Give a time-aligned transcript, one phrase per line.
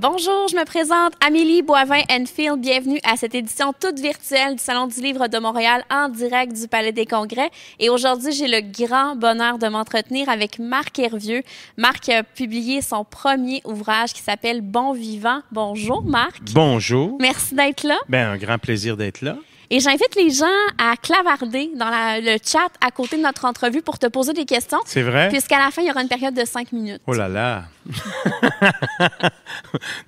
[0.00, 2.60] Bonjour, je me présente Amélie Boivin-Enfield.
[2.60, 6.68] Bienvenue à cette édition toute virtuelle du Salon du Livre de Montréal en direct du
[6.68, 7.50] Palais des Congrès.
[7.80, 11.42] Et aujourd'hui, j'ai le grand bonheur de m'entretenir avec Marc Hervieux.
[11.76, 15.40] Marc a publié son premier ouvrage qui s'appelle Bon Vivant.
[15.50, 16.42] Bonjour, Marc.
[16.54, 17.16] Bonjour.
[17.20, 17.96] Merci d'être là.
[18.08, 19.36] Ben, un grand plaisir d'être là.
[19.70, 20.46] Et j'invite les gens
[20.78, 24.46] à clavarder dans la- le chat à côté de notre entrevue pour te poser des
[24.46, 24.78] questions.
[24.86, 25.28] C'est vrai?
[25.28, 27.02] Puisqu'à la fin, il y aura une période de cinq minutes.
[27.06, 27.64] Oh là là.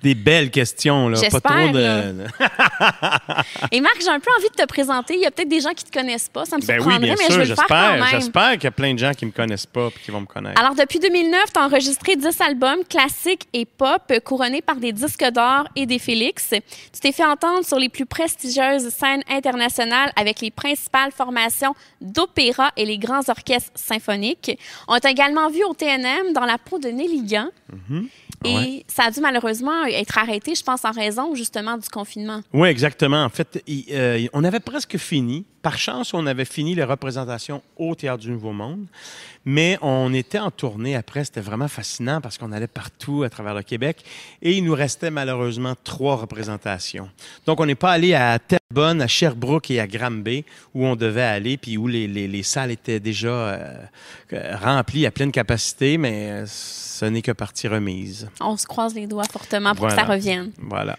[0.01, 1.19] Des belles questions, là.
[1.29, 1.79] Pas trop de.
[3.71, 5.15] Et Marc, j'ai un peu envie de te présenter.
[5.15, 6.45] Il y a peut-être des gens qui te connaissent pas.
[6.45, 7.91] Ça me Ben oui, surprendrait, bien mais je sûr, vais le faire quand j'espère.
[8.11, 8.21] même.
[8.21, 10.25] J'espère qu'il y a plein de gens qui me connaissent pas et qui vont me
[10.25, 10.59] connaître.
[10.59, 15.23] Alors, depuis 2009, tu as enregistré 10 albums classiques et pop, couronnés par des disques
[15.31, 16.49] d'or et des Félix.
[16.93, 22.71] Tu t'es fait entendre sur les plus prestigieuses scènes internationales avec les principales formations d'opéra
[22.77, 24.57] et les grands orchestres symphoniques.
[24.87, 27.49] On t'a également vu au TNM dans la peau de Nelly Gant.
[28.43, 28.83] Et Ouais.
[28.87, 32.41] ça a dû malheureusement être arrêté, je pense, en raison justement du confinement.
[32.53, 33.23] Oui, exactement.
[33.23, 35.45] En fait, il- euh, on avait presque fini.
[35.61, 38.85] Par chance, on avait fini les représentations au Théâtre du Nouveau Monde.
[39.45, 41.23] Mais on était en tournée après.
[41.23, 44.03] C'était vraiment fascinant parce qu'on allait partout à travers le Québec.
[44.41, 47.09] Et il nous restait malheureusement trois représentations.
[47.45, 51.21] Donc, on n'est pas allé à Terrebonne, à Sherbrooke et à Granby où on devait
[51.21, 53.73] aller, puis où les, les- les salles étaient déjà euh,
[54.33, 58.29] euh, remplies à pleine capacité, mais euh, ce n'est que partie remise.
[58.39, 60.51] On se croise les doigts fortement pour que ça revienne.
[60.59, 60.97] Voilà.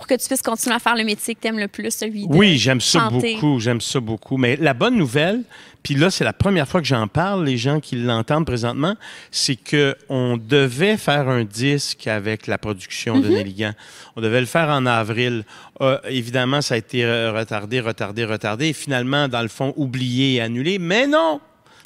[0.00, 2.26] Pour que tu puisses continuer à faire le métier que tu aimes le plus, celui
[2.26, 4.38] de Oui, j'aime ça beaucoup, j'aime ça beaucoup.
[4.38, 5.42] Mais la bonne nouvelle,
[5.82, 8.96] puis là, c'est la première fois que j'en parle, les gens qui l'entendent présentement,
[9.30, 13.22] c'est que on devait faire un disque avec la production Mhm.
[13.22, 13.72] de Nelly Gant.
[14.16, 15.44] On devait le faire en avril.
[15.82, 20.40] Euh, évidemment, ça a été retardé, retardé, retardé, et finalement, dans le fond, oublié et
[20.40, 20.78] annulé.
[20.78, 21.42] Mais non!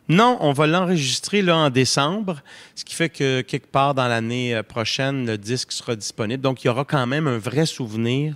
[0.09, 2.43] Non, on va l'enregistrer là en décembre,
[2.75, 6.43] ce qui fait que quelque part dans l'année euh, prochaine, le disque sera disponible.
[6.43, 8.35] Donc, il y aura quand même un vrai souvenir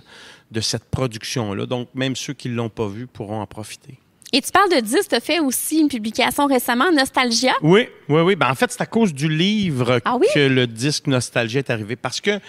[0.49, 1.67] de cette production-là.
[1.67, 3.99] Donc, même ceux qui ne l'ont pas vu pourront en profiter.
[4.31, 7.53] Et tu parles de 10, tu as fait aussi une publication récemment, Nostalgia?
[7.61, 8.35] Oui, oui, oui.
[8.35, 10.27] Ben, en fait, c'est à cause du livre Ah oui?
[10.33, 11.95] que le disque Nostalgie est arrivé.
[11.95, 12.39] Parce que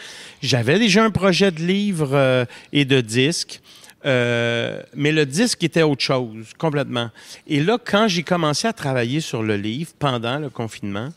[0.42, 3.60] j'avais déjà un projet de livre euh, et de disque.
[4.06, 7.10] Euh, mais le disque était autre chose, complètement.
[7.46, 11.10] Et là, quand j'ai commencé à travailler sur le livre pendant le confinement,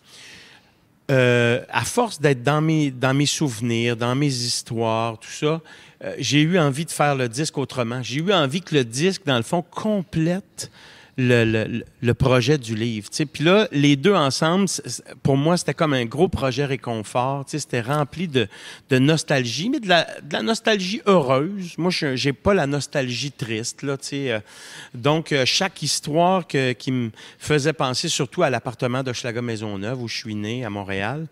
[1.11, 5.61] euh, à force d'être dans mes, dans mes souvenirs, dans mes histoires, tout ça,
[6.03, 8.01] euh, j'ai eu envie de faire le disque autrement.
[8.01, 10.72] J'ai eu envie que le disque, dans le fond, complète
[11.18, 13.09] le, le- projet du livre.
[13.09, 13.25] tu sais.
[13.25, 14.66] Puis là, les deux ensemble,
[15.22, 17.44] pour moi, c'était comme un gros projet réconfort.
[17.47, 18.47] C'était rempli de,
[18.90, 21.78] de nostalgie, mais de la, de la nostalgie heureuse.
[21.78, 23.84] Moi, je j'ai pas la nostalgie triste.
[23.84, 24.31] Là, tu sais.
[24.31, 24.40] Euh,
[24.96, 30.07] Donc, euh, chaque histoire que- qui me faisait penser surtout à l'appartement de Schlager-Maisonneuve, où
[30.07, 31.28] je suis né, à Montréal,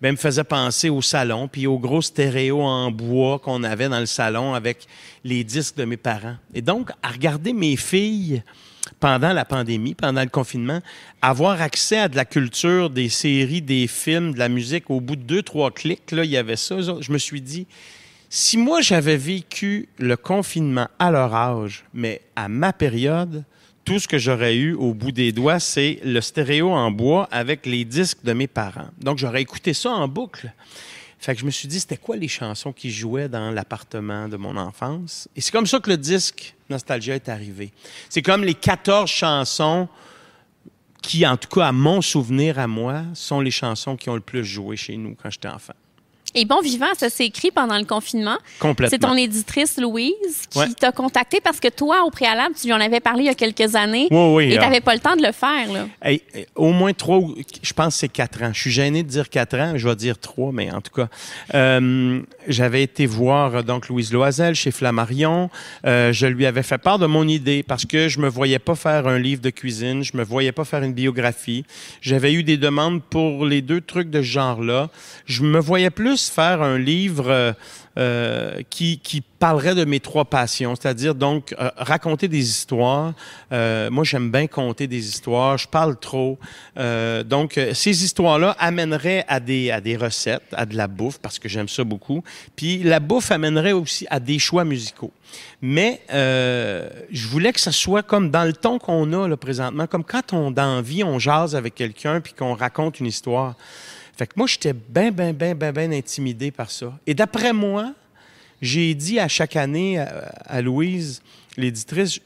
[0.00, 4.00] ben, me faisait penser au salon, puis au gros stéréo en bois qu'on avait dans
[4.00, 4.86] le salon avec
[5.24, 6.36] les disques de mes parents.
[6.54, 8.42] Et donc, à regarder mes filles
[9.02, 10.78] pendant la pandémie, pendant le confinement,
[11.22, 15.16] avoir accès à de la culture, des séries, des films, de la musique, au bout
[15.16, 16.76] de deux, trois clics, là, il y avait ça.
[16.78, 17.66] Je me suis dit,
[18.30, 23.42] si moi j'avais vécu le confinement à leur âge, mais à ma période,
[23.84, 27.66] tout ce que j'aurais eu au bout des doigts, c'est le stéréo en bois avec
[27.66, 28.90] les disques de mes parents.
[29.00, 30.52] Donc j'aurais écouté ça en boucle.
[31.22, 34.36] Fait que je me suis dit, c'était quoi les chansons qui jouaient dans l'appartement de
[34.36, 35.28] mon enfance?
[35.36, 37.72] Et c'est comme ça que le disque Nostalgia est arrivé.
[38.08, 39.88] C'est comme les 14 chansons
[41.00, 44.20] qui, en tout cas, à mon souvenir à moi, sont les chansons qui ont le
[44.20, 45.74] plus joué chez nous quand j'étais enfant.
[46.34, 48.38] Et Bon Vivant, ça s'est écrit pendant le confinement.
[48.58, 48.90] Complètement.
[48.90, 50.12] C'est ton éditrice Louise
[50.48, 50.66] qui Ouais.
[50.78, 53.34] t'a contacté parce que toi, au préalable, tu lui en avais parlé il y a
[53.34, 54.08] quelques années.
[54.10, 54.62] Oui, oui, Et tu ah.
[54.66, 55.70] n'avais pas le temps de le faire.
[55.72, 55.86] Là.
[56.02, 56.22] Hey,
[56.54, 57.20] au moins trois,
[57.62, 58.50] je pense que c'est quatre ans.
[58.54, 61.08] Je suis gêné de dire quatre ans, je vais dire trois, mais en tout cas,
[61.54, 65.50] euh, j'avais été voir donc Louise Loisel chez Flammarion.
[65.86, 68.74] Euh, je lui avais fait part de mon idée parce que je me voyais pas
[68.74, 71.64] faire un livre de cuisine, je me voyais pas faire une biographie.
[72.00, 74.88] J'avais eu des demandes pour les deux trucs de ce genre-là.
[75.26, 77.52] Je me voyais plus faire un livre euh,
[77.98, 83.12] euh, qui, parlerait de mes trois passions, c'est-à-dire donc euh, raconter des histoires.
[83.50, 85.58] Moi, j'aime bien compter des histoires.
[85.58, 86.38] Je parle trop.
[87.26, 91.48] Donc, ces histoires-là amèneraient à des, à des recettes, à de la bouffe, parce que
[91.48, 92.22] j'aime ça beaucoup.
[92.54, 95.12] Puis la bouffe amènerait aussi à des choix musicaux.
[95.60, 100.04] Mais je voulais que ça soit comme dans le ton qu'on a là, présentement, comme
[100.04, 103.56] quand on, dans vie, on jase avec quelqu'un puis qu'on raconte une histoire.
[104.16, 106.92] Fait que moi, j'étais bien, bien, bien, bien, bien intimidé par ça.
[107.06, 107.92] Et d'après moi,
[108.60, 111.22] j'ai dit à chaque année à, à Louise,
[111.56, 112.20] l'éditrice,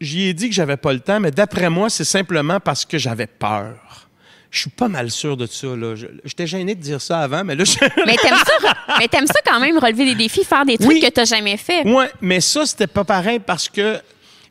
[0.00, 2.98] j'y ai dit que j'avais pas le temps, mais d'après moi, c'est simplement parce que
[2.98, 4.08] j'avais peur.
[4.50, 5.68] Je suis pas mal sûr de ça.
[5.68, 5.94] Là.
[5.96, 7.72] Je- J'étais gêné de dire ça avant, mais là, je...
[8.06, 11.00] Mais t'aimes ça, mais t'aimes ça quand même, relever des défis, faire des trucs Oui.
[11.00, 11.86] que t'as jamais fait.
[11.88, 13.98] Ouais, mais ça, c'était pas pareil parce que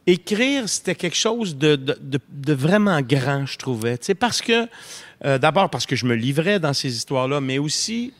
[0.07, 3.97] écrire, c'était quelque chose de, de, vraiment grand, je trouvais.
[3.97, 4.67] Tu sais, parce que,
[5.25, 8.13] euh, d'abord parce que je me livrais dans ces histoires-là, mais aussi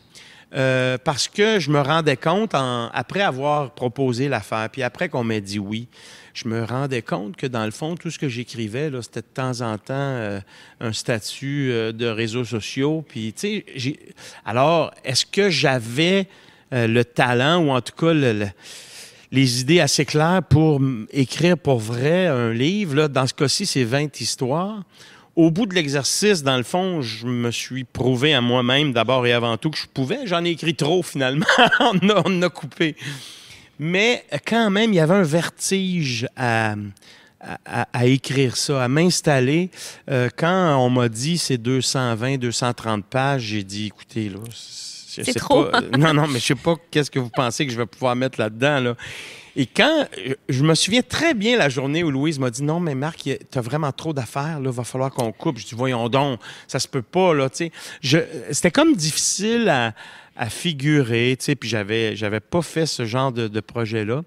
[0.53, 5.39] euh, parce que je me rendais compte, après avoir proposé l'affaire, puis après qu'on m'ait
[5.41, 5.87] dit oui,
[6.33, 9.61] je me rendais compte que dans le fond, tout ce que j'écrivais, c'était de temps
[9.61, 10.39] en temps euh,
[10.81, 13.03] un statut de réseaux sociaux.
[13.07, 13.99] Puis, tu sais,
[14.45, 16.27] alors, est-ce que j'avais
[16.71, 18.47] le talent, ou en tout cas le-
[19.31, 20.81] les idées assez claires pour
[21.11, 22.95] écrire pour vrai un livre?
[22.95, 24.83] Là, dans ce cas-ci, c'est 20 histoires.
[25.35, 29.31] Au bout de l'exercice, dans le fond, je me suis prouvé à moi-même, d'abord et
[29.31, 30.19] avant tout, que je pouvais.
[30.25, 31.45] J'en ai écrit trop, finalement.
[31.79, 32.95] on, a, a coupé.
[33.79, 36.75] Mais quand même, il y avait un vertige à,
[37.65, 39.69] à, écrire ça, à m'installer.
[40.09, 44.39] Euh, quand on m'a dit c'est 220, 230 pages, j'ai dit, écoutez, là,
[45.23, 45.65] C'est trop.
[45.65, 48.15] pas- non, non, mais je sais pas qu'est-ce que vous pensez que je vais pouvoir
[48.15, 48.95] mettre là-dedans, là.
[49.57, 50.07] Et quand,
[50.47, 53.37] je- me souviens très bien la journée où Louise m'a dit non, mais Marc, tu
[53.57, 55.57] as vraiment trop d'affaires, là, va falloir qu'on coupe.
[55.59, 57.69] Je dis voyons donc, ça se peut pas, là, tu
[58.01, 58.25] sais.
[58.51, 59.93] C'était comme difficile à,
[60.37, 64.21] à figurer, tu sais, puis j'avais, j'avais pas fait ce genre de, de projet-là.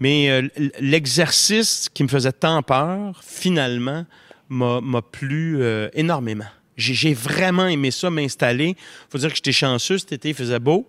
[0.00, 0.48] Mais euh,
[0.80, 4.04] l'exercice qui me faisait tant peur, finalement,
[4.48, 6.46] m'a, m'a plu euh, énormément.
[6.76, 8.76] J'ai, vraiment aimé ça, m'installer.
[9.10, 10.88] faut dire que j'étais chanceux, cet été, il faisait beau.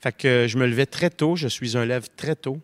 [0.00, 2.60] Fait que euh, je me levais très tôt, je suis un lève très tôt.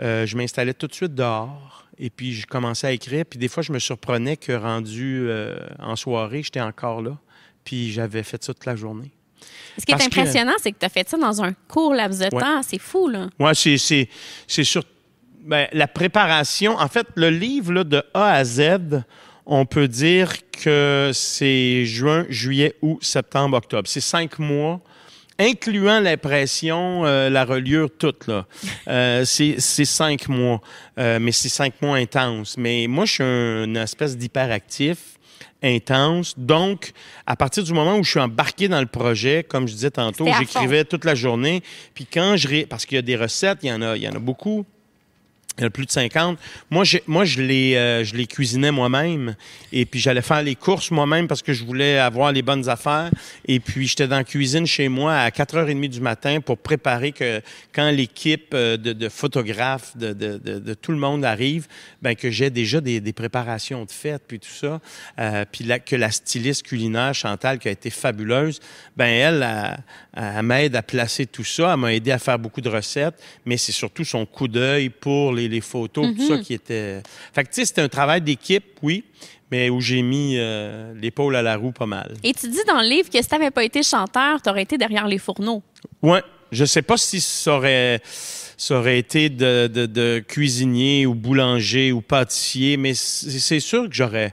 [0.00, 3.24] Euh, je m'installais tout de suite dehors et puis je commençais à écrire.
[3.28, 7.16] Puis des fois, je me surprenais que rendu euh, en soirée, j'étais encore là.
[7.64, 9.12] Puis j'avais fait ça toute la journée.
[9.78, 12.34] Ce qui est Parce impressionnant, c'est que t'as fait ça dans un court laps de
[12.34, 12.40] Ouais.
[12.40, 12.62] temps.
[12.62, 13.28] C'est fou, là.
[13.38, 14.08] Moi, c'est, c'est,
[14.46, 14.82] c'est sur
[15.44, 16.76] ben, la préparation.
[16.78, 19.02] En fait, le livre là, de A à Z,
[19.46, 23.88] on peut dire que c'est juin, juillet, août, septembre, octobre.
[23.88, 24.80] C'est cinq mois.
[25.38, 28.46] Incluant l'impression, euh, la reliure, toute, là.
[28.88, 30.60] Euh, c'est, cinq mois.
[30.98, 32.56] Euh, mais c'est cinq mois intenses.
[32.58, 34.98] Mais moi, je suis un- une espèce d'hyperactif
[35.62, 36.34] intense.
[36.36, 36.92] Donc,
[37.26, 40.24] à partir du moment où je suis embarqué dans le projet, comme je disais tantôt,
[40.40, 41.62] j'écrivais toute la journée.
[41.94, 42.48] Puis quand je...
[42.48, 44.18] ré- Parce qu'il y a des recettes, il y en a, il y en a
[44.18, 44.66] beaucoup.
[45.58, 46.38] Il y a plus de 50.
[46.70, 49.36] Moi, je, moi, je, les, euh, je les cuisinais moi-même.
[49.70, 53.10] Et puis, j'allais faire les courses moi-même parce que je voulais avoir les bonnes affaires.
[53.46, 57.42] Et puis, j'étais dans la cuisine chez moi à 4h30 du matin pour préparer que
[57.74, 61.66] quand l'équipe euh, de, photographes, de, de, tout le monde arrive,
[62.00, 64.80] ben que j'ai déjà des, préparations de fête, puis tout ça.
[65.18, 68.58] Euh, puis que la styliste culinaire, Chantal, qui a été fabuleuse,
[68.96, 69.06] ben
[70.16, 71.74] elle m'aide à placer tout ça.
[71.74, 75.32] Elle m'a aidé à faire beaucoup de recettes, mais c'est surtout son coup d'œil pour
[75.32, 77.02] les, les photos, tout ça qui était...
[77.32, 79.04] Fait que, tu sais, c'était un travail d'équipe, oui,
[79.50, 82.14] mais où j'ai mis euh, l'épaule à la roue pas mal.
[82.22, 85.06] Et tu dis dans le livre que si t'avais pas été chanteur, t'aurais été derrière
[85.06, 85.62] les fourneaux.
[86.02, 88.00] Ouais, je sais pas si ça aurait,
[88.56, 93.94] ça aurait été de, de, de cuisinier ou boulanger ou pâtissier, mais c'est sûr que
[93.94, 94.32] j'aurais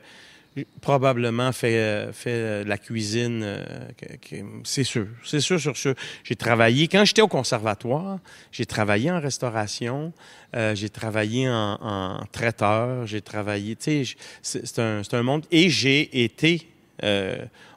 [0.81, 3.41] probablement fait, euh, fait euh, la cuisine.
[3.43, 5.93] euh, c'est sûr, c'est sûr, sur sûr.
[6.23, 8.19] J'ai travaillé, quand j'étais au conservatoire,
[8.51, 10.13] j'ai travaillé en restauration,
[10.53, 13.77] j'ai travaillé en, traiteur, j'ai travaillé,
[14.41, 15.45] c'est un, monde.
[15.51, 16.67] Et j'ai été,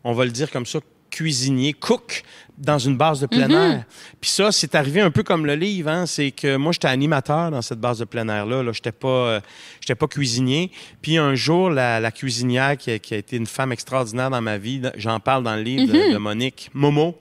[0.05, 0.81] on va le dire comme ça,
[1.13, 2.25] cuisinier, cook
[2.59, 3.85] dans une base de plein air.
[4.21, 7.51] Puis ça, c'est arrivé un peu comme le livre, hein, c'est que moi, j'étais animateur
[7.51, 8.63] dans cette base de plein air-là.
[8.63, 8.73] Là.
[8.73, 9.41] J'étais pas, euh,
[9.81, 10.71] j'étais pas cuisinier.
[11.01, 14.41] Puis un jour, la, la cuisinière qui a, qui a été une femme extraordinaire dans
[14.41, 17.19] ma vie, j'en parle dans le livre de, de Monique, Momo,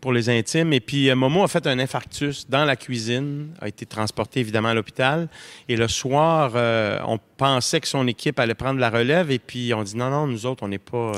[0.00, 0.72] pour les intimes.
[0.72, 4.70] Et puis euh, Momo a fait un infarctus dans la cuisine, a été transporté évidemment
[4.70, 5.28] à l'hôpital.
[5.68, 9.30] Et le soir, euh, on pensait que son équipe allait prendre la relève.
[9.30, 11.12] Et puis on dit non, non, nous autres, on n'est pas...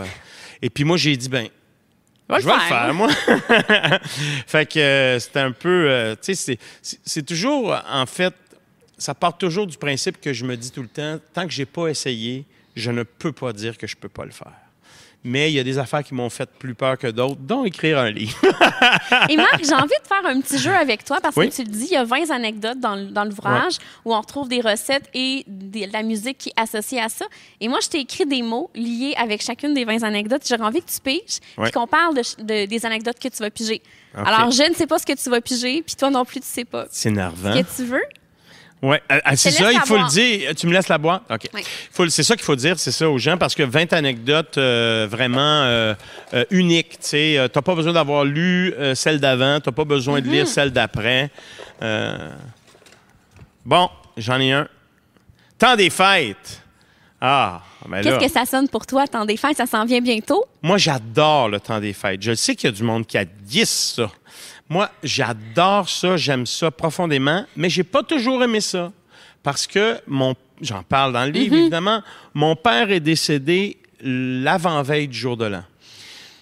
[0.61, 1.49] Et puis moi, j'ai dit, ben
[2.29, 3.09] Va je vais le faire, moi.
[4.47, 5.91] fait que euh, c'était un peu.
[5.91, 8.35] euh, tu sais, c'est- c'est- c'est toujours, en fait,
[8.97, 11.67] ça part toujours du principe que je me dis tout le temps tant que j'ai
[11.67, 12.45] pas essayé,
[12.77, 14.53] je ne peux pas dire que je peux pas le faire.
[15.25, 17.99] Mais il y a des affaires qui m'ont fait plus peur que d'autres, dont écrire
[17.99, 18.37] un livre.
[19.31, 21.49] Et Marc, j'ai envie de faire un petit jeu avec toi parce Oui.
[21.49, 24.61] que tu le dis, il y a 20 anecdotes dans, l'ouvrage où on retrouve des
[24.61, 27.25] recettes et de la musique qui est associée à ça.
[27.61, 30.43] Et moi, je t'ai écrit des mots liés avec chacune des 20 anecdotes.
[30.49, 31.65] J'aurais envie que tu piges Ouais.
[31.65, 33.81] puis qu'on parle de, ch- de- des anecdotes que tu vas piger.
[34.15, 36.47] Alors, je ne sais pas ce que tu vas piger, puis toi non plus, tu
[36.47, 36.87] sais pas.
[36.91, 37.53] C'est énervant.
[37.53, 38.03] Ce que tu veux.
[38.85, 40.55] Ouais, euh, euh, c'est ça, il faut le dire.
[40.55, 41.23] Tu me laisses la boire?
[41.31, 41.49] OK.
[41.55, 41.63] Oui.
[42.11, 45.63] C'est ça qu'il faut dire, c'est ça aux gens, parce que 20 anecdotes euh, vraiment
[45.65, 45.95] euh,
[46.35, 46.91] euh, uniques.
[47.01, 50.27] Tu sais, Euh, t'as pas besoin d'avoir lu euh, celle d'avant, t'as pas besoin de
[50.27, 50.31] Mm-hmm.
[50.31, 51.31] lire celle d'après.
[51.83, 52.31] Euh,
[53.65, 53.89] Bon,
[54.19, 54.69] j'en ai un.
[55.59, 56.61] Temps des fêtes.
[57.27, 59.57] Ah, ben Qu'est-ce que ça sonne pour toi, temps des fêtes?
[59.57, 60.45] Ça s'en vient bientôt?
[60.63, 62.21] Moi, j'adore le temps des fêtes.
[62.23, 64.11] Je sais qu'il y a du monde qui a 10 ça.
[64.69, 68.93] Moi, j'adore ça, j'aime ça profondément, mais j'ai pas toujours aimé ça.
[69.43, 70.35] Parce que mon.
[70.61, 72.03] J'en parle dans le livre, évidemment.
[72.35, 75.65] Mon père est décédé l'avant-veille du jour de l'an,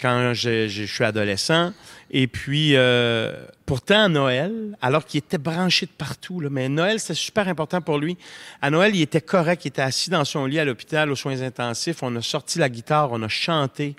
[0.01, 1.73] quand je, je- je suis adolescent.
[2.15, 3.33] Et puis, euh,
[3.65, 7.99] pourtant, à Noël, alors qu'il était branché de partout, mais Noël, c'était super important pour
[7.99, 8.19] lui.
[8.61, 11.41] À Noël, il était correct, il était assis dans son lit à l'hôpital aux soins
[11.41, 12.03] intensifs.
[12.03, 13.97] On a sorti la guitare, on a chanté.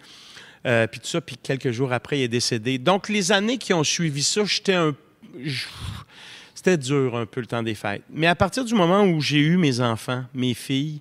[0.67, 2.77] Euh, puis tout ça, puis quelques jours après, il est décédé.
[2.77, 4.96] Donc, les années qui ont suivi ça, j'étais un...
[6.53, 8.03] C'était dur un peu le temps des fêtes.
[8.12, 11.00] Mais à partir du moment où j'ai eu mes enfants, mes filles,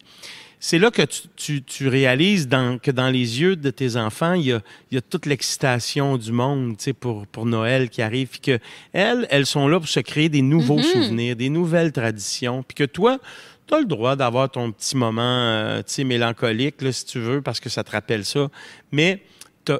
[0.64, 4.34] c'est là que tu, tu- tu réalises dans- que dans les yeux de tes enfants,
[4.34, 7.90] il y a, il y a toute l'excitation du monde tu sais, pour, pour Noël
[7.90, 8.28] qui arrive.
[8.28, 8.58] Puis que
[8.92, 12.62] elles, elles sont là pour se créer des nouveaux souvenirs, des nouvelles traditions.
[12.62, 13.18] Puis que toi,
[13.66, 17.18] tu as le droit d'avoir ton petit moment euh, tu sais, mélancolique, là, si tu
[17.18, 18.48] veux, parce que ça te rappelle ça.
[18.92, 19.20] Mais
[19.68, 19.78] euh,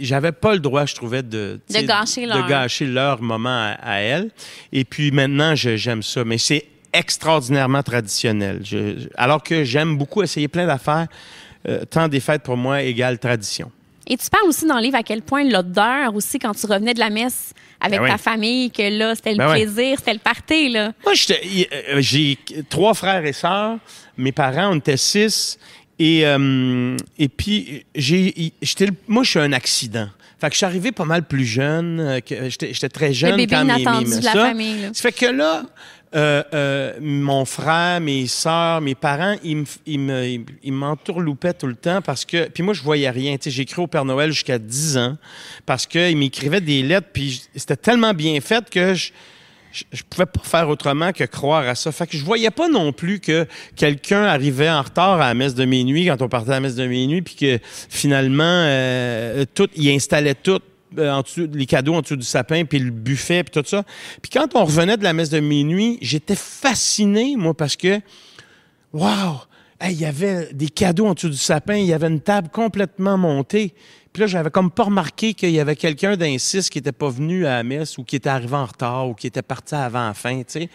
[0.00, 3.76] j'avais pas le droit, je trouvais, de, De gâcher leur- de gâcher leur moment à,
[3.82, 4.30] à elles.
[4.72, 6.24] Et puis maintenant, j'aime ça.
[6.24, 8.60] Mais c'est extraordinairement traditionnel.
[8.64, 11.06] Je- je- alors que j'aime beaucoup essayer plein d'affaires,
[11.68, 13.70] euh, temps des fêtes pour moi égale tradition.
[14.06, 16.94] Et tu parles aussi dans le livre à quel point l'odeur aussi, quand tu revenais
[16.94, 18.10] de la messe avec Ben oui.
[18.10, 19.62] ta famille, que là, c'était le Ben oui.
[19.64, 20.92] plaisir, c'était le party, là.
[21.04, 22.38] Moi, euh, j'ai
[22.70, 23.76] trois frères et sœurs.
[24.16, 25.58] Mes parents, on était six.
[25.98, 30.08] Et, euh, et puis, j'ai, le- moi, je suis un accident.
[30.40, 32.20] Fait que je suis arrivé pas mal plus jeune.
[32.28, 34.44] j'étais, très jeune bébé quand mes- mes- de la ça.
[34.46, 34.88] famille, là.
[34.94, 35.64] Ça fait que là,
[36.14, 41.52] euh, euh, mon frère, mes sœurs, mes parents, ils me, ils me, ils- ils m'entourloupaient
[41.54, 42.48] tout le temps parce que.
[42.48, 43.34] Puis moi, je voyais rien.
[43.34, 45.16] Écrit au Père Noël jusqu'à 10 ans
[45.66, 49.10] parce qu'ils m'écrivaient des lettres, puis c'était tellement bien fait que je.
[49.92, 51.92] Je, pouvais pas faire autrement que croire à ça.
[51.92, 53.46] Fait que je voyais pas non plus que
[53.76, 56.74] quelqu'un arrivait en retard à la messe de minuit quand on partait à la messe
[56.74, 57.58] de minuit, puis que
[57.90, 60.58] finalement, euh, tout, il installait tout
[60.98, 63.84] en dessous, les cadeaux en dessous du sapin, puis le buffet, puis tout ça.
[64.22, 68.00] Puis quand on revenait de la messe de minuit, j'étais fasciné, moi, parce que,
[68.92, 69.40] wow,
[69.80, 72.48] Hey, il y avait des cadeaux en dessous du sapin, il y avait une table
[72.48, 73.74] complètement montée.
[74.12, 77.08] Puis là, j'avais comme pas remarqué qu'il y avait quelqu'un d'un six qui était pas
[77.08, 80.08] venu à la messe ou qui était arrivé en retard ou qui était parti avant
[80.08, 80.68] la fin, tu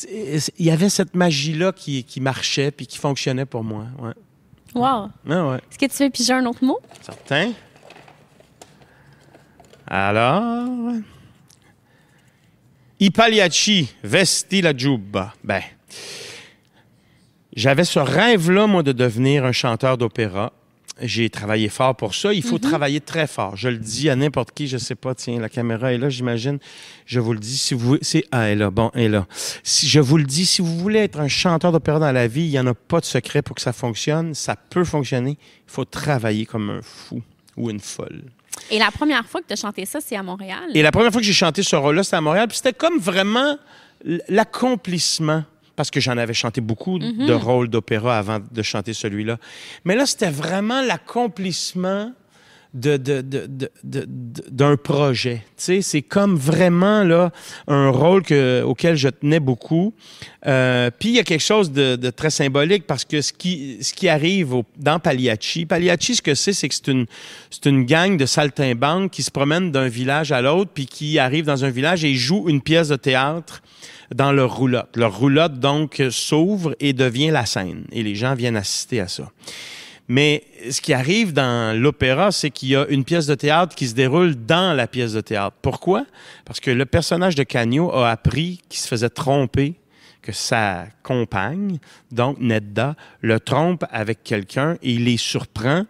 [0.00, 0.50] sais.
[0.58, 3.86] Il y avait cette magie-là qui, qui marchait puis qui fonctionnait pour moi.
[3.98, 4.14] Ouais.
[4.74, 5.10] Wow.
[5.26, 5.56] Ouais.
[5.70, 6.78] Est-ce que tu veux piger un autre mot?
[7.02, 7.52] Certain.
[9.90, 10.94] Alors?
[13.00, 15.34] I pagliacci vesti la giubba.
[15.42, 15.62] Ben.
[17.56, 20.52] J'avais ce rêve-là, moi, de devenir un chanteur d'opéra.
[21.02, 22.32] J'ai travaillé fort pour ça.
[22.34, 23.56] Il faut travailler très fort.
[23.56, 25.14] Je le dis à n'importe qui, je sais pas.
[25.14, 26.58] Tiens, la caméra est là, j'imagine.
[27.06, 27.56] Je vous le dis.
[27.56, 28.70] Si vous, c'est, ah, elle est là.
[28.70, 29.26] Bon, elle est là.
[29.64, 32.44] Si, je vous le dis, si vous voulez être un chanteur d'opéra dans la vie,
[32.44, 34.34] il n'y en a pas de secret pour que ça fonctionne.
[34.34, 35.38] Ça peut fonctionner.
[35.40, 37.22] Il faut travailler comme un fou
[37.56, 38.22] ou une folle.
[38.70, 40.70] Et la première fois que tu as chanté ça, c'est à Montréal?
[40.74, 42.48] Et la première fois que j'ai chanté ce rôle-là, c'était à Montréal.
[42.48, 43.56] Puis c'était comme vraiment
[44.28, 45.44] l'accomplissement.
[45.76, 49.38] Parce que j'en avais chanté beaucoup de rôles d'opéra avant de chanter celui-là.
[49.84, 52.12] Mais là, c'était vraiment l'accomplissement
[52.72, 53.46] de, de- de-
[53.82, 54.08] de-
[54.50, 55.44] d'un projet.
[55.56, 57.32] C'est comme vraiment là
[57.66, 59.92] un rôle que, auquel je tenais beaucoup.
[60.46, 63.92] Euh, Puis il y a quelque chose de, très symbolique parce que ce qui, ce
[63.92, 67.06] qui arrive au- dans Pagliacci, Pagliacci, ce que c'est, c'est que c'est une,
[67.50, 71.46] c'est une gang de saltimbanques qui se promènent d'un village à l'autre puis qui arrivent
[71.46, 73.62] dans un village et jouent une pièce de théâtre
[74.14, 74.96] dans leur roulotte.
[74.96, 77.84] Leur roulotte, donc, s'ouvre et devient la scène.
[77.92, 79.30] Et les gens viennent assister à ça.
[80.12, 83.86] Mais ce qui arrive dans l'opéra, c'est qu'il y a une pièce de théâtre qui
[83.86, 85.56] se déroule dans la pièce de théâtre.
[85.62, 86.04] Pourquoi?
[86.44, 89.76] Parce que le personnage de Cagno a appris qu'il se faisait tromper,
[90.20, 91.78] que sa compagne,
[92.10, 95.84] donc Nedda, le trompe avec quelqu'un et il les surprend.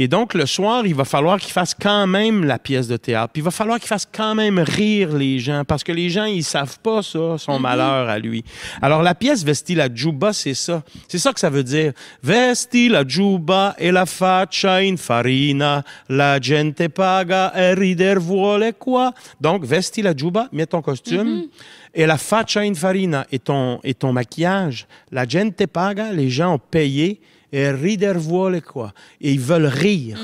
[0.00, 3.32] Et donc, le soir, il va falloir qu'il fasse quand même la pièce de théâtre.
[3.32, 6.24] Puis il va falloir qu'il fasse quand même rire les gens, parce que les gens,
[6.24, 8.44] ils savent pas ça, son malheur à lui.
[8.80, 10.84] Alors, la pièce Vesti la Giuba, c'est ça.
[11.08, 11.94] C'est ça que ça veut dire.
[12.22, 19.12] Vesti la Giuba e la faccia in farina, la gente paga e rider vuole quoi.
[19.40, 21.48] Donc, Vesti la Giuba, mets ton costume.
[21.92, 26.54] Et la faccia in farina et ton, et ton maquillage, la gente paga, les gens
[26.54, 27.20] ont payé,
[27.52, 28.14] et rider
[28.66, 28.92] quoi.
[29.20, 30.18] Et ils veulent rire.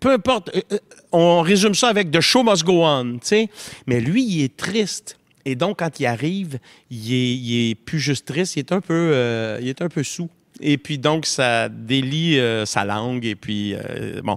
[0.00, 0.78] Peu importe, euh, euh,
[1.12, 3.48] on résume ça avec The show must go on, tu sais.
[3.86, 5.18] Mais lui, il est triste.
[5.44, 6.58] Et donc, quand il arrive,
[6.90, 10.28] il est, plus juste triste, il est un peu, euh, il est un peu sous.
[10.60, 13.24] Et puis, donc, ça délie euh, sa langue.
[13.24, 13.74] Et puis,
[14.22, 14.36] bon,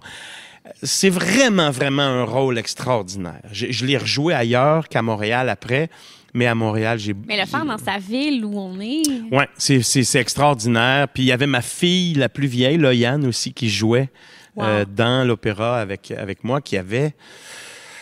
[0.81, 3.41] c'est vraiment, vraiment un rôle extraordinaire.
[3.51, 5.89] Je l'ai rejoué ailleurs qu'à Montréal après,
[6.33, 7.13] mais à Montréal, j'ai...
[7.27, 9.03] Mais le faire dans sa ville où on est.
[9.31, 11.07] Ouais, c'est, extraordinaire.
[11.09, 14.09] Puis il y avait ma fille la plus vieille, Loyane aussi, qui jouait
[14.53, 14.65] Wow.
[14.65, 17.13] euh, dans l'opéra avec, avec moi, qui avait,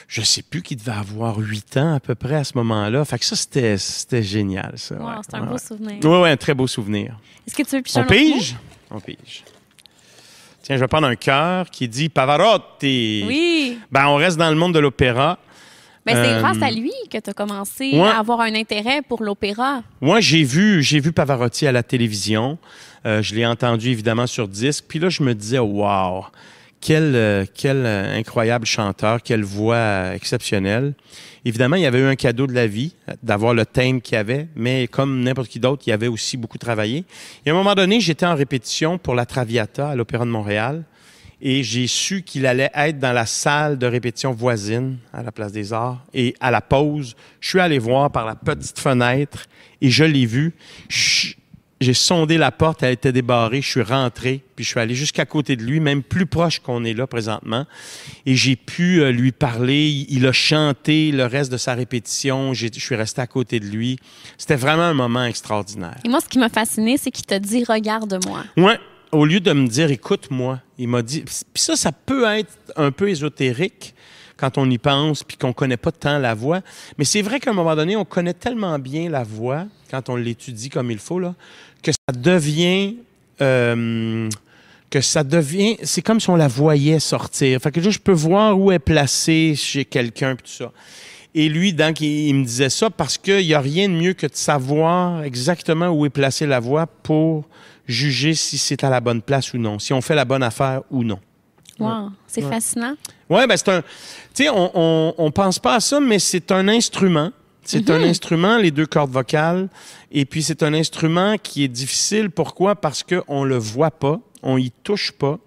[0.08, 3.06] je sais plus, qui devait avoir huit ans à peu près à ce moment-là.
[3.06, 4.96] Fait que ça, c'était, génial, ça.
[4.96, 5.14] Wow, ouais.
[5.22, 6.00] c'est un Ouais, beau souvenir.
[6.04, 7.20] Oui, oui, un très beau souvenir.
[7.46, 8.56] Est-ce que tu veux piger On pige?
[8.90, 9.44] On pige.
[10.64, 13.24] Tiens, je vais prendre un cœur qui dit Pavarotti.
[13.28, 13.80] Oui.
[13.92, 15.38] Ben, on reste dans le monde de l'opéra.
[16.14, 18.02] Mais c'est Euh, grâce à lui que tu as commencé ouais.
[18.02, 19.82] à avoir un intérêt pour l'opéra.
[20.02, 22.58] Moi, j'ai vu, j'ai vu Pavarotti à la télévision.
[23.06, 24.86] Euh, je l'ai entendu évidemment sur disque.
[24.88, 26.26] Puis là, je me disais, wow,
[26.82, 30.94] quel, euh, quel incroyable chanteur, quelle voix exceptionnelle.
[31.46, 34.48] Évidemment, il y avait eu un cadeau de la vie, d'avoir le thème qu'il avait,
[34.56, 37.06] mais comme n'importe qui d'autre, il avait aussi beaucoup travaillé.
[37.46, 40.84] Et à un moment donné, j'étais en répétition pour la Traviata à l'Opéra de Montréal.
[41.42, 45.52] Et j'ai su qu'il allait être dans la salle de répétition voisine à la Place
[45.52, 46.04] des Arts.
[46.14, 49.46] Et à la pause, je suis allé voir par la petite fenêtre
[49.82, 50.54] et je l'ai vu.
[51.82, 55.26] J'ai sondé la porte, elle était débarrée, je suis rentré, puis je suis allé jusqu'à
[55.26, 57.66] côté de lui, même plus proche qu'on est là présentement.
[58.26, 60.06] Et j'ai pu euh, lui parler.
[60.10, 62.54] Il, a chanté le reste de sa répétition.
[62.54, 63.98] Je suis resté à côté de lui.
[64.38, 65.96] C'était vraiment un moment extraordinaire.
[66.04, 68.44] Et moi, ce qui m'a fasciné, c'est qu'il t'a dit Regarde-moi.
[68.58, 68.78] Ouais.
[69.12, 71.22] Au lieu de me dire, écoute-moi, il m'a dit.
[71.22, 73.96] Puis ça, ça peut être un peu ésotérique
[74.38, 76.62] quand on y pense, puis qu'on connaît pas tant la voix.
[76.98, 80.16] Mais c'est vrai qu'à un moment donné, on connaît tellement bien la voix quand on
[80.16, 81.36] l'étudie comme il faut là,
[81.84, 82.98] que ça devient.
[83.42, 84.30] euh,
[84.90, 87.60] que ça devient, c'est comme si on la voyait sortir.
[87.62, 90.72] Fait que je peux voir où est placée chez quelqu'un puis tout ça.
[91.36, 94.26] Et lui, donc, il me disait ça parce qu'il n'y a rien de mieux que
[94.26, 97.46] de savoir exactement où est placée la voix pour
[97.90, 100.82] juger si c'est à la bonne place ou non, si on fait la bonne affaire
[100.90, 101.20] ou non.
[101.80, 102.50] Wow, c'est Ouais.
[102.50, 102.96] fascinant.
[103.30, 103.82] Ouais, ben c'est un.
[103.82, 107.32] Tu sais, on, on, on pense pas à ça, mais c'est un instrument.
[107.64, 109.70] C'est un instrument, les deux cordes vocales.
[110.12, 112.32] Et puis, c'est un instrument qui est difficile.
[112.32, 112.76] Pourquoi?
[112.76, 115.38] Parce qu'on le voit pas, on y touche pas.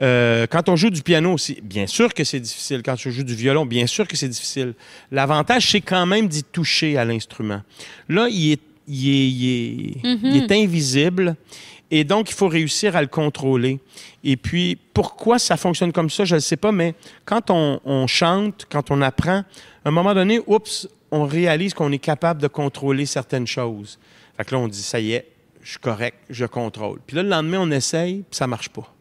[0.00, 2.80] Euh, quand on joue du piano aussi, bien sûr que c'est difficile.
[2.82, 4.72] Quand on joue du violon, bien sûr que c'est difficile.
[5.10, 7.60] L'avantage, c'est quand même d'y toucher à l'instrument.
[8.08, 11.36] Là, il est, il est, il est, il est invisible.
[11.90, 13.80] Et donc, il faut réussir à le contrôler.
[14.22, 18.06] Et puis, pourquoi ça fonctionne comme ça, je ne sais pas, mais quand on, on
[18.06, 19.42] chante, quand on apprend,
[19.84, 23.98] à un moment donné, oups, on réalise qu'on est capable de contrôler certaines choses.
[24.36, 25.26] Fait que là, on dit, ça y est,
[25.62, 27.00] je suis correct, je contrôle.
[27.06, 28.94] Puis là, le lendemain, on essaye, puis ça marche pas.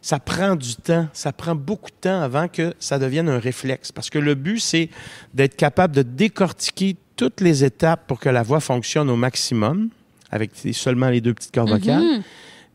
[0.00, 3.90] Ça prend du temps, ça prend beaucoup de temps avant que ça devienne un réflexe.
[3.90, 4.90] Parce que le but, c'est
[5.32, 9.88] d'être capable de décortiquer toutes les étapes pour que la voix fonctionne au maximum,
[10.30, 12.22] avec seulement les deux petites cordes vocales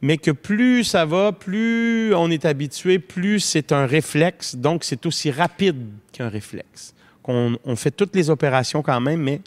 [0.01, 5.05] mais que plus ça va, plus on est habitué, plus c'est un réflexe, donc c'est
[5.05, 6.93] aussi rapide qu'un réflexe.
[7.25, 9.41] On fait toutes les opérations quand même, mais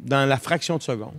[0.00, 1.12] dans la fraction de seconde.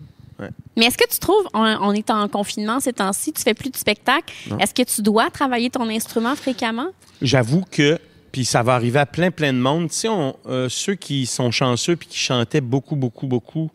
[0.76, 3.70] Mais est-ce que tu trouves, on, on est en confinement ces temps-ci, tu fais plus
[3.70, 4.58] de spectacles, Non.
[4.60, 6.88] est-ce que tu dois travailler ton instrument fréquemment?
[7.22, 8.00] J'avoue que,
[8.38, 9.90] puis ça va arriver à plein, plein de monde.
[9.90, 13.72] Tu sais, on- euh, ceux qui sont chanceux puis qui chantaient beaucoup, beaucoup, beaucoup,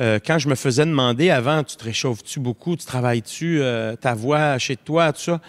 [0.00, 4.14] euh, quand je me faisais demander avant, tu te réchauffes-tu beaucoup, tu travailles-tu euh, ta
[4.14, 5.40] voix chez toi, tout ça,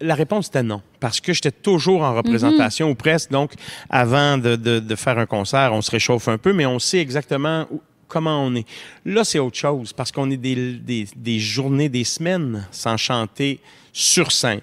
[0.00, 3.32] la réponse était non, parce que j'étais toujours en représentation ou presque.
[3.32, 3.54] Donc,
[3.90, 6.98] avant de, de- de faire un concert, on se réchauffe un peu, mais on sait
[7.00, 8.66] exactement où- comment on est.
[9.04, 13.58] Là, c'est autre chose, parce qu'on est des, des- des journées, des semaines sans chanter
[13.92, 14.60] sur scène.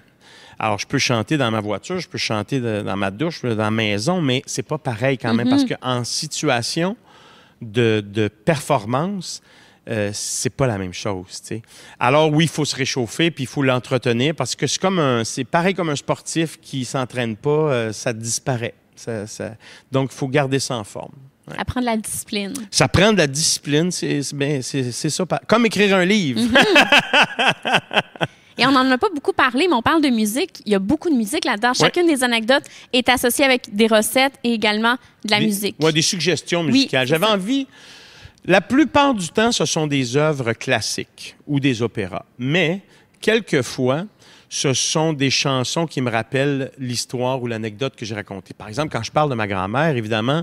[0.64, 3.56] Alors, je peux chanter dans ma voiture, je peux chanter de- dans ma douche, dans
[3.56, 6.96] la maison, mais c'est pas pareil quand même, parce qu'en situation
[7.60, 9.42] de, de performance,
[9.88, 11.42] euh, c'est pas la même chose.
[11.98, 15.24] Alors oui, il faut se réchauffer puis il faut l'entretenir parce que c'est comme un,
[15.24, 18.74] c'est pareil comme un sportif qui s'entraîne pas, euh, ça disparaît.
[18.94, 19.56] Ça- ça-
[19.90, 21.14] donc il faut garder ça en forme.
[21.50, 21.56] Ouais.
[21.58, 22.52] Apprendre la discipline.
[22.70, 25.26] Ça prend de la discipline, c'est ben, ça.
[25.48, 26.40] Comme écrire un livre.
[28.58, 30.62] Et on n'en a pas beaucoup parlé, mais on parle de musique.
[30.66, 31.72] Il y a beaucoup de musique là-dedans.
[31.74, 35.76] Chacune des anecdotes est associée avec des recettes et également de la Des- musique.
[35.80, 37.06] ouais, des suggestions Oui, musicales.
[37.06, 37.66] J'avais envie.
[38.44, 42.24] La plupart du temps, ce sont des œuvres classiques ou des opéras.
[42.38, 42.82] Mais,
[43.20, 44.04] quelquefois,
[44.48, 48.52] ce sont des chansons qui me rappellent l'histoire ou l'anecdote que j'ai racontée.
[48.52, 50.42] Par exemple, quand je parle de ma grand-mère, évidemment,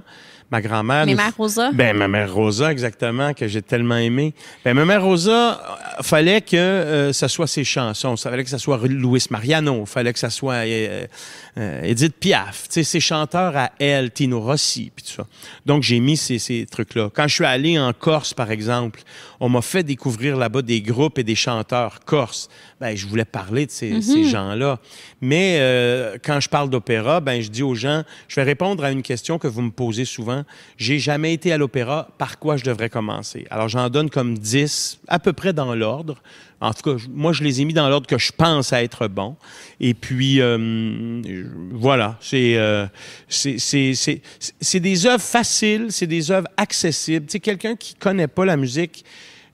[0.51, 1.05] ma grand-mère...
[1.05, 1.71] Mais nous- Mère Rosa?
[1.73, 4.33] Ben, ma mère Rosa, exactement, que j'ai tellement aimé.
[4.65, 5.51] Ben, ma mère Rosa,
[5.99, 8.15] euh, fallait que euh, ça soit ses chansons.
[8.15, 9.85] Ça fallait que ça soit Louis Mariano.
[9.85, 11.05] Fallait que ça soit euh,
[11.57, 12.63] euh, Edith Piaf.
[12.67, 15.27] Tu sais, ses chanteurs à elle, Tino Rossi, puis tout ça.
[15.65, 17.09] Donc, j'ai mis ces, ces trucs-là.
[17.13, 19.01] Quand je suis allé en Corse, par exemple,
[19.39, 22.49] on m'a fait découvrir là-bas des groupes et des chanteurs corses.
[22.81, 24.79] Ben, je voulais parler de ces, ces gens-là.
[25.21, 28.91] Mais euh, quand je parle d'opéra, ben, je dis aux gens, je vais répondre à
[28.91, 30.38] une question que vous me posez souvent.
[30.77, 33.45] J'ai jamais été à l'opéra, par quoi je devrais commencer?
[33.49, 36.21] Alors, j'en donne comme 10, à peu près dans l'ordre.
[36.61, 39.37] En tout cas, moi, je les ai mis dans l'ordre que je pense être bon.
[39.79, 41.21] Et puis, euh,
[41.71, 42.85] voilà, c'est euh,
[43.29, 47.25] c'est des œuvres faciles, c'est des œuvres accessibles.
[47.27, 49.05] Tu sais, quelqu'un qui connaît pas la musique,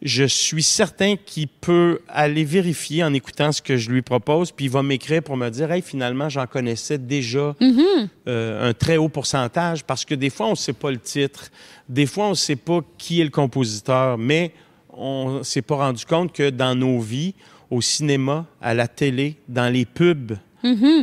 [0.06, 4.66] je suis certain qu'il peut aller vérifier en écoutant ce que je lui propose, puis
[4.66, 9.10] il va m'écrire pour me dire, hey, finalement, j'en connaissais déjà euh, un très haut
[9.10, 11.50] pourcentage, parce que des fois, on ne sait pas le titre,
[11.90, 14.54] des fois, on ne sait pas qui est le compositeur, mais
[14.94, 17.34] on s'est pas rendu compte que dans nos vies,
[17.72, 20.38] au cinéma, à la télé, dans les pubs,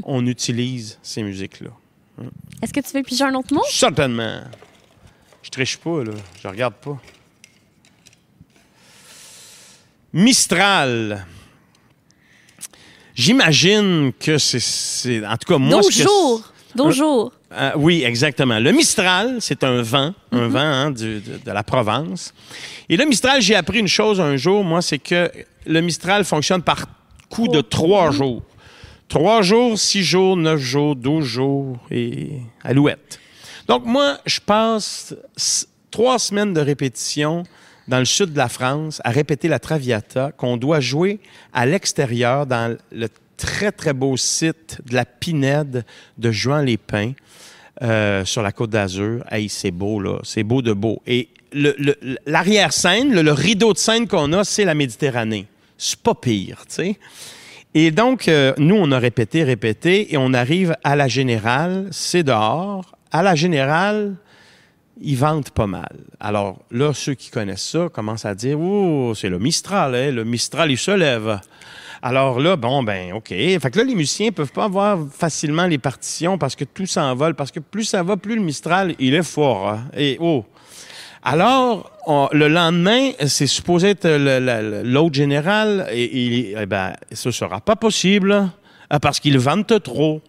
[0.05, 1.71] on utilise ces musiques-là.
[2.63, 3.63] Est-ce que tu veux piger un autre mot?
[3.69, 4.43] Certainement.
[5.43, 6.13] Je triche pas, là.
[6.41, 7.01] Je regarde pas.
[10.13, 11.27] Mistral.
[13.15, 15.25] J'imagine que c'est-.
[15.27, 15.81] En tout cas, moi.
[15.83, 16.53] Deux jours.
[16.75, 17.33] Deux jours.
[17.53, 18.59] Euh, oui, exactement.
[18.59, 22.33] Le Mistral, c'est un vent, un vent hein, du- de, de la Provence.
[22.89, 25.31] Et le Mistral, j'ai appris une chose un jour, moi, c'est que
[25.67, 26.87] le Mistral fonctionne par
[27.29, 28.43] coup de trois jours.
[29.09, 33.21] Trois jours, six jours, neuf jours, douze jours et alouette.
[33.69, 35.15] Donc, moi, je passe
[35.91, 37.43] trois semaines de répétition
[37.89, 41.21] dans le sud de la France à répéter la Traviata qu'on doit jouer
[41.53, 45.85] à l'extérieur dans le très, très beau site de la Pinède
[46.19, 47.13] de Juan-les-Pins
[47.83, 49.25] euh, sur la Côte d'Azur.
[49.31, 50.19] Hey, c'est beau, là.
[50.23, 51.03] C'est beau de beau.
[51.07, 55.47] Et le- le- l'arrière-scène, le, le rideau de scène qu'on a, c'est la Méditerranée.
[55.77, 56.99] C'est pas pire, tu sais.
[57.75, 62.23] Et donc, euh, nous, on a répété, répété, et on arrive à la générale, c'est
[62.23, 62.97] dehors.
[63.11, 64.15] À la générale,
[65.01, 65.97] ils vendent pas mal.
[66.21, 70.11] Alors là, ceux qui connaissent ça commencent à dire, oh, c'est le Mistral, hein?
[70.11, 71.41] le Mistral, il se lève.
[72.03, 73.29] Alors là, bon, ben, OK.
[73.29, 77.35] Fait que là, les musiciens peuvent pas avoir facilement les partitions parce que tout s'envole,
[77.35, 79.69] parce que plus ça va, plus le Mistral, il est fort.
[79.69, 79.85] hein.
[79.97, 80.45] Et oh!
[81.25, 81.93] Alors,
[82.33, 84.09] le lendemain, c'est supposé être
[84.85, 88.49] l'autre général, et, et- eh ben, ce sera pas possible
[89.01, 90.21] parce qu'il vente trop.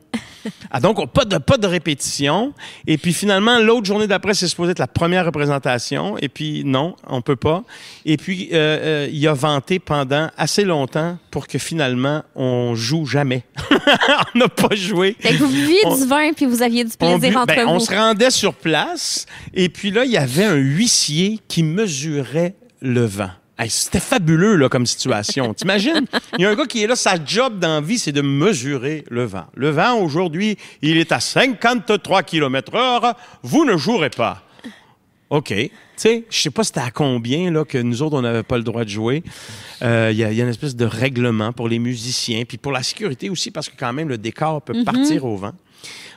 [0.71, 2.53] Ah, donc, on- pas de, pas de répétition.
[2.85, 6.17] Et puis, finalement, l'autre journée d'après, c'est supposé être la première représentation.
[6.17, 7.63] Et puis, non, on peut pas.
[8.05, 8.55] Et puis, euh,
[9.05, 13.43] euh, il a vanté pendant assez longtemps pour que finalement, on joue jamais.
[14.35, 15.15] on n'a pas joué.
[15.19, 17.63] Fait que vous buviez On- du vin puis vous aviez du plaisir bu- entre ben,
[17.65, 17.71] vous.
[17.71, 22.55] on se rendait sur place et puis là, il y avait un huissier qui mesurait
[22.81, 23.29] le vent.
[23.57, 25.53] Hey, C'était fabuleux là, comme situation.
[25.55, 26.05] T'imagines?
[26.37, 28.21] Il y a un gars qui est là, sa job dans la vie, c'est de
[28.21, 29.45] mesurer le vent.
[29.55, 33.15] Le vent, aujourd'hui, il est à 53 km heure.
[33.43, 34.41] Vous ne jouerez pas.
[35.29, 35.47] OK.
[35.49, 38.57] Tu sais, je sais pas c'était à combien là, que nous autres, on n'avait pas
[38.57, 39.23] le droit de jouer.
[39.83, 42.81] Euh, Il y, y a une espèce de règlement pour les musiciens, puis pour la
[42.81, 45.53] sécurité aussi, parce que quand même, le décor peut partir au vent.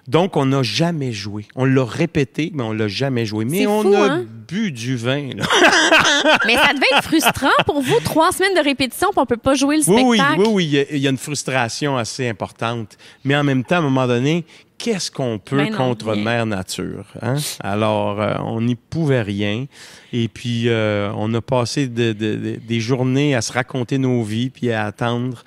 [0.09, 1.47] Donc, on n'a jamais joué.
[1.57, 3.45] On l'a répété, mais on l'a jamais joué.
[3.45, 4.25] Mais on fou, a hein?
[4.47, 5.31] bu du vin.
[5.37, 5.45] là.
[6.47, 9.55] Mais ça devait être frustrant pour vous, trois semaines de répétition, puis on peut pas
[9.55, 10.41] jouer le Oui, oui, spectacle.
[10.43, 12.97] oui, oui, il y a- il y, a une frustration assez importante.
[13.25, 14.45] Mais en même temps, à un moment donné,
[14.79, 16.23] qu'est-ce qu'on peut Ben non, contre rien.
[16.23, 17.07] Mère Nature?
[17.23, 17.37] hein?
[17.61, 19.67] Alors, euh, on n'y pouvait rien.
[20.13, 24.23] Et puis, euh, on a passé de- de- de- des journées à se raconter nos
[24.23, 25.43] vies, puis à attendre.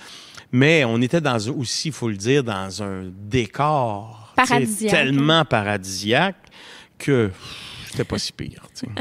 [0.52, 4.98] Mais on était dans aussi, il faut le dire, dans un décor Paradisiaque, hein.
[4.98, 6.36] tellement paradisiaque
[6.98, 7.32] que
[7.90, 8.62] c'était pas si pire.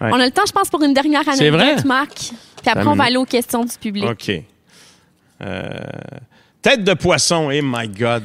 [0.00, 0.10] Ouais.
[0.12, 2.14] On a le temps, je pense, pour une dernière anecdote, Marc.
[2.16, 2.34] Puis
[2.66, 4.04] après, Ça on va aller aux questions du public.
[4.04, 4.28] OK.
[5.40, 5.70] Euh,
[6.60, 8.24] tête de poisson, eh my God.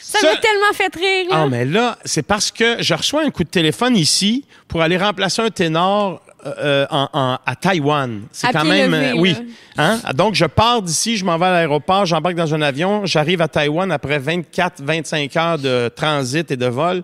[0.00, 1.26] Ça Ça- m'a tellement fait rire.
[1.30, 1.42] là.
[1.42, 4.96] Ah, mais là, c'est parce que je reçois un coup de téléphone ici pour aller
[4.96, 8.22] remplacer un ténor euh, en- en- à Taïwan.
[8.32, 8.92] C'est quand même.
[8.92, 9.36] levé, euh, oui.
[9.76, 9.94] là.
[10.04, 10.12] Hein?
[10.14, 13.48] Donc, je pars d'ici, je m'en vais à l'aéroport, j'embarque dans un avion, j'arrive à
[13.48, 17.02] Taïwan après 24-25 heures de transit et de vol.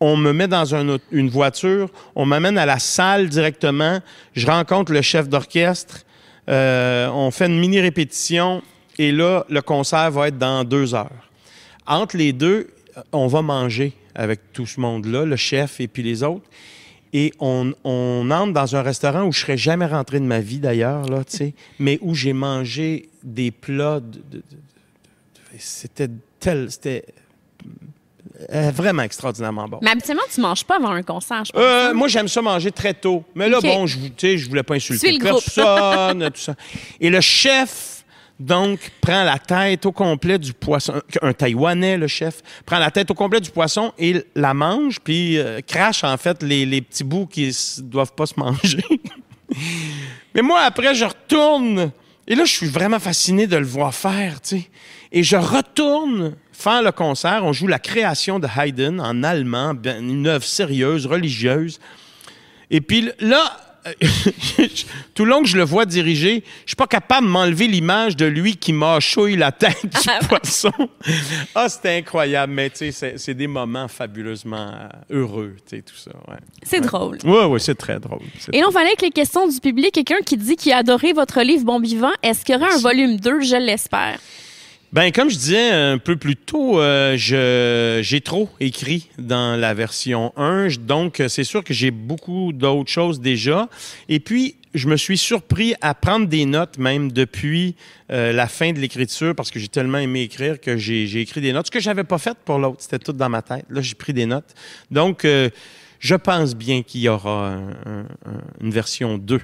[0.00, 4.00] On me met dans un une voiture, on m'amène à la salle directement,
[4.34, 6.00] je rencontre le chef d'orchestre,
[6.50, 8.62] euh, on fait une mini répétition
[8.98, 11.10] Et là, le concert va être dans deux heures.
[11.86, 12.68] Entre les deux,
[13.12, 16.44] on va manger avec tout ce monde-là, le chef et puis les autres.
[17.16, 20.58] Et on, on entre dans un restaurant où je serais jamais rentré de ma vie
[20.58, 24.00] d'ailleurs, là, tu sais, mais où j'ai mangé des plats.
[24.00, 24.42] De, de- de- de-
[25.58, 26.08] c'était
[26.40, 27.04] tel, c'était
[28.52, 29.78] euh, vraiment extraordinairement bon.
[29.80, 31.62] Mais habituellement, tu manges pas avant un concert, je pense.
[31.62, 31.94] Euh, hein?
[31.94, 33.22] moi, j'aime ça manger très tôt.
[33.36, 36.56] Mais là, bon, je, vou- tu sais, je voulais pas insulter personne, tout ça.
[37.00, 37.93] Et le chef,
[38.40, 41.00] donc, prend la tête au complet du poisson.
[41.22, 45.38] Un Taïwanais, le chef, prend la tête au complet du poisson et la mange, puis
[45.38, 48.82] euh, crache, en fait, les, les petits bouts qui s- doivent pas se manger.
[50.34, 51.92] Mais moi, après, je retourne.
[52.26, 54.70] Et là, je suis vraiment fasciné de le voir faire, tu sais.
[55.12, 57.44] Et je retourne faire le concert.
[57.44, 61.78] On joue la création de Haydn en allemand, ben, une œuvre sérieuse, religieuse.
[62.70, 63.73] Et puis là,
[65.14, 68.16] tout le long que je le vois diriger, je suis pas capable de m'enlever l'image
[68.16, 70.72] de lui qui mâchouille la tête du poisson.
[71.54, 74.88] Ah, c'était incroyable, mais tu sais, c'est- des moments fabuleusement euh,
[75.20, 76.12] heureux, tu sais, tout ça.
[76.28, 77.18] Ouais, C'est drôle.
[77.24, 78.20] ouais, ouais, c'est très drôle.
[78.52, 79.92] Et on va aller avec les questions du public.
[79.92, 82.12] Quelqu'un qui dit qu'il a adoré votre livre Bon Vivant.
[82.22, 83.40] Est-ce qu'il y aura un volume 2?
[83.40, 84.18] Je l'espère.
[84.94, 87.16] Ben, comme je disais un peu plus tôt, euh,
[88.00, 90.68] j'ai trop écrit dans la version 1.
[90.68, 93.68] Je- Donc, euh, c'est sûr que j'ai beaucoup d'autres choses déjà.
[94.08, 97.74] Et puis, je me suis surpris à prendre des notes même depuis
[98.12, 101.52] euh, la fin de l'écriture parce que j'ai tellement aimé écrire que j'ai, écrit des
[101.52, 101.66] notes.
[101.66, 103.64] Ce que j'avais pas fait pour l'autre, c'était tout dans ma tête.
[103.70, 104.54] Là, j'ai pris des notes.
[104.92, 105.50] Donc, euh,
[105.98, 109.40] je pense bien qu'il y aura un- un- un- une version 2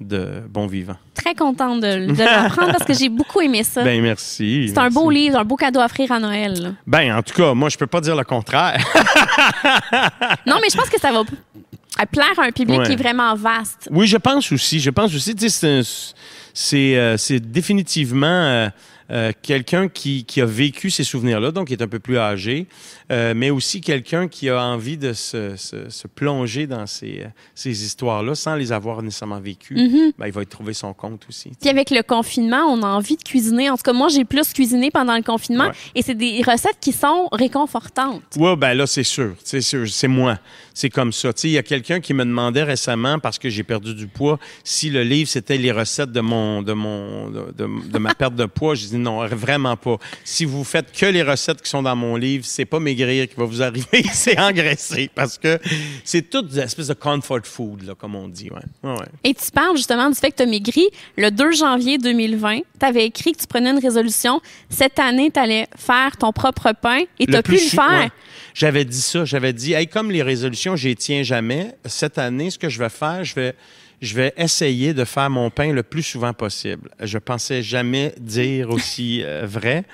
[0.00, 0.96] de Bon Vivant.
[1.14, 3.82] Très contente de, de l'apprendre parce que j'ai beaucoup aimé ça.
[3.84, 4.68] Ben, merci.
[4.68, 6.60] c'est un beau livre, un beau cadeau à offrir à Noël.
[6.62, 6.68] là.
[6.86, 8.78] Ben, en tout cas, moi, je peux pas dire le contraire.
[10.46, 12.86] Non, mais je pense que ça va p- plaire à un public Ouais.
[12.86, 13.88] qui est vraiment vaste.
[13.90, 14.80] Oui, je pense aussi.
[14.80, 15.34] Je pense aussi.
[15.34, 16.14] Tu sais, c'est un-
[16.52, 18.68] c'est euh, c'est définitivement euh,
[19.10, 22.66] euh, quelqu'un qui, qui a vécu ces souvenirs-là, donc qui est un peu plus âgé,
[23.12, 27.28] euh, mais aussi quelqu'un qui a envie de se, se- se plonger dans ces, euh,
[27.54, 29.74] ces histoires-là sans les avoir nécessairement vécues.
[29.76, 30.12] Mhm.
[30.18, 31.50] Ben, il va y trouver son compte aussi.
[31.60, 33.68] Puis avec le confinement, on a envie de cuisiner.
[33.70, 35.72] En tout cas, moi, j'ai plus cuisiné pendant le confinement Ouais.
[35.94, 38.22] et c'est des recettes qui sont réconfortantes.
[38.36, 39.34] Oui, ben là, c'est sûr.
[39.44, 40.38] C'est sûr, c'est moi.
[40.72, 41.30] C'est comme ça.
[41.44, 44.90] Il y a quelqu'un qui me demandait récemment, parce que j'ai perdu du poids, si
[44.90, 48.46] le livre, c'était les recettes de mon, de mon, de, de- de ma perte de
[48.46, 48.74] poids.
[48.74, 49.98] J'ai dit non, vraiment pas.
[50.24, 53.34] Si vous faites que les recettes qui sont dans mon livre, c'est pas maigrir qui
[53.36, 55.10] va vous arriver, c'est engraisser.
[55.14, 55.58] Parce que
[56.04, 58.50] c'est toute une espèce de comfort food, là, comme on dit.
[58.50, 58.90] Ouais.
[58.90, 59.06] Ouais, ouais.
[59.24, 60.86] Et tu parles justement du fait que tu as maigri.
[61.16, 64.40] Le 2 janvier 2020, tu avais écrit que tu prenais une résolution.
[64.68, 68.10] Cette année, tu allais faire ton propre pain et tu as pu le faire.
[68.54, 69.24] J'avais dit ça.
[69.24, 71.74] J'avais dit, hey, comme les résolutions, je les tiens jamais.
[71.84, 73.54] Cette année, ce que je vais faire, je vais,
[74.00, 76.90] je vais essayer de faire mon pain le plus souvent possible.
[77.00, 79.84] Je pensais jamais dire aussi euh, vrai.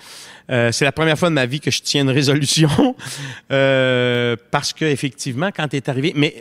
[0.51, 2.69] Euh, c'est la première fois de ma vie que je tiens une résolution.
[3.53, 6.35] Euh, parce que effectivement, quand est arrivé, mais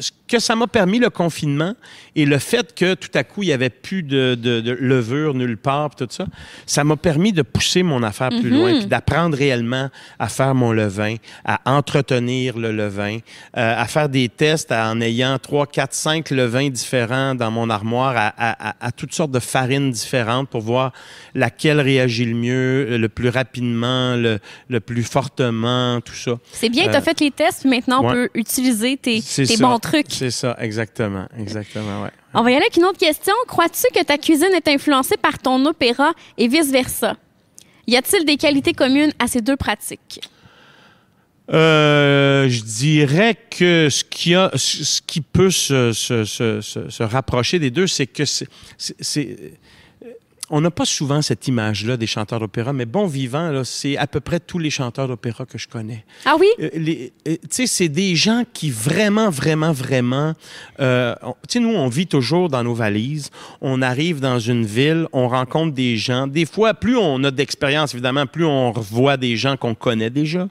[0.00, 1.74] ce que ça m'a permis le confinement
[2.16, 5.34] et le fait que tout à coup il y avait plus de, de, de levure
[5.34, 6.26] nulle part, tout ça,
[6.66, 9.88] ça m'a permis de pousser mon affaire plus loin, puis d'apprendre réellement
[10.18, 11.14] à faire mon levain,
[11.44, 13.18] à entretenir le levain,
[13.56, 18.14] euh, à faire des tests en ayant trois, quatre, cinq levains différents dans mon armoire,
[18.16, 20.92] à, à, à- à toutes sortes de farines différentes pour voir
[21.34, 24.38] laquelle réagit le mieux, le plus rapidement, le,
[24.68, 26.38] le plus fortement, tout ça.
[26.52, 28.14] C'est bien, tu as Euh, fait les tests, puis maintenant on ouais.
[28.14, 30.06] peut utiliser tes, tes bons trucs.
[30.10, 32.10] C'est ça, exactement, exactement, ouais.
[32.34, 33.34] On va y aller avec une autre question.
[33.46, 37.16] Crois-tu que ta cuisine est influencée par ton opéra et vice-versa?
[37.86, 40.20] Y a-t-il des qualités communes à ces deux pratiques?
[41.52, 47.60] Euh, je dirais que ce qui, a, ce qui peut se, se, se, se, rapprocher
[47.60, 48.48] des deux, c'est que c'est-
[50.48, 54.06] on n'a pas souvent cette image-là des chanteurs d'opéra, mais bon vivant, là, c'est à
[54.06, 56.04] peu près tous les chanteurs d'opéra que je connais.
[56.24, 56.46] Ah oui?
[56.60, 60.34] Euh, euh, tu sais, c'est des gens qui vraiment, vraiment, vraiment.
[60.80, 61.14] euh,
[61.48, 63.30] tu sais, nous, on vit toujours dans nos valises.
[63.60, 66.26] On arrive dans une ville, on rencontre des gens.
[66.28, 70.48] Des fois, plus on a d'expérience, évidemment, plus on revoit des gens qu'on connaît déjà.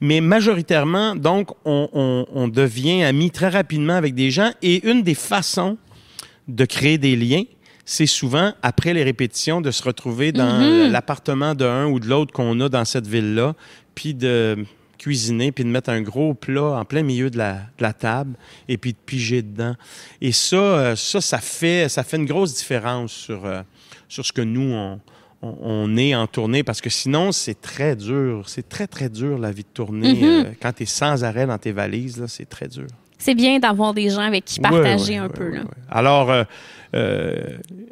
[0.00, 4.52] Mais majoritairement, donc, on, on- on devient amis très rapidement avec des gens.
[4.62, 5.76] Et une des façons
[6.48, 7.42] de créer des liens,
[7.84, 10.92] c'est souvent, après les répétitions, de se retrouver dans Mhm.
[10.92, 13.54] l'appartement d'un ou de l'autre qu'on a dans cette ville-là,
[13.94, 14.64] puis de
[14.98, 18.34] cuisiner, puis de mettre un gros plat en plein milieu de la, de la table,
[18.68, 19.74] et puis de piger dedans.
[20.20, 23.62] Et ça, euh, ça, ça fait, ça fait une grosse différence sur, euh,
[24.08, 24.72] sur ce que nous,
[25.42, 28.44] on, est en tournée, parce que sinon, c'est très dur.
[28.48, 30.14] C'est très, très dur, la vie de tournée.
[30.14, 30.22] Mhm.
[30.22, 32.86] Euh, quand tu es sans arrêt dans tes valises, c'est très dur.
[33.24, 35.48] C'est bien d'avoir des gens avec qui partager un peu.
[35.50, 35.60] là.
[35.90, 36.44] Alors, euh,
[36.94, 37.34] euh,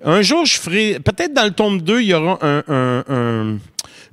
[0.05, 0.99] un jour, je ferai.
[0.99, 3.59] Peut-être dans le tome 2, il y aura un- un- un-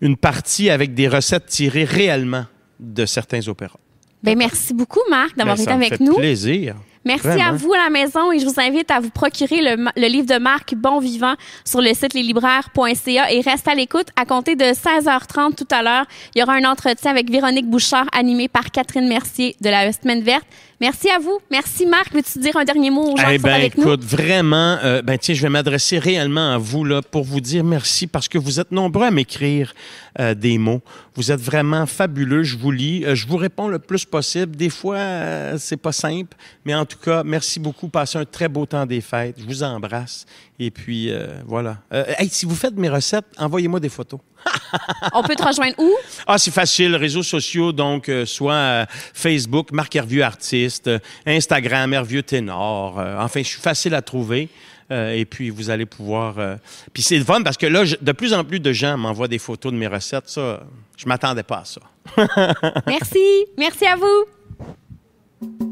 [0.01, 2.45] une partie avec des recettes tirées réellement
[2.80, 3.80] de certains opéras.
[4.23, 6.15] Ben, merci beaucoup, Marc, d'avoir Ben, été ça me avec fait nous.
[6.15, 6.75] plaisir.
[7.05, 7.49] Merci Vraiment.
[7.49, 10.39] à vous à la maison et je vous invite à vous procurer le, livre de
[10.39, 14.07] Marc Bon Vivant sur le site leslibraires.ca et reste à l'écoute.
[14.15, 16.05] À compter de 16h30 tout à l'heure,
[16.36, 20.21] il y aura un entretien avec Véronique Bouchard animé par Catherine Mercier de la Semaine
[20.21, 20.45] verte.
[20.79, 21.39] Merci à vous.
[21.49, 22.13] Merci Marc.
[22.13, 23.83] Veux-tu dire un dernier mot aux gens Eh ben, avec nous?
[23.83, 27.63] écoute, vraiment, euh, ben, tiens, je vais m'adresser réellement à vous là, pour vous dire
[27.63, 29.73] merci parce que vous êtes nombreux à m'écrire
[30.19, 30.81] euh, des mots.
[31.17, 32.43] Vous êtes vraiment fabuleux.
[32.43, 33.03] Je vous lis.
[33.03, 34.56] Euh, je vous réponds le plus possible.
[34.56, 37.89] Des fois, euh, c'est pas simple, mais en tout cas, merci beaucoup.
[37.89, 39.36] Passez un très beau temps des fêtes.
[39.39, 40.25] Je vous embrasse.
[40.60, 41.80] Et puis, euh, voilà.
[41.91, 44.19] Euh, hey, si vous faites mes recettes, envoyez-moi des photos.
[45.13, 45.91] On peut te rejoindre où?
[46.27, 46.95] Ah, c'est facile.
[46.95, 50.89] Réseaux sociaux, donc, euh, soit euh, Facebook, Marc Hervieux Artiste,
[51.25, 52.99] Instagram, Hervieux Ténor.
[52.99, 54.49] euh, enfin, je suis facile à trouver.
[54.89, 56.36] Euh, et puis, vous allez pouvoir...
[56.39, 56.56] euh,
[56.93, 59.27] Puis c'est le fun parce que là, je- de plus en plus de gens m'envoient
[59.27, 60.30] des photos de mes recettes.
[60.30, 60.62] Ça,
[60.97, 61.81] je m'attendais pas à ça.
[62.88, 63.45] merci.
[63.57, 65.66] Merci à vous.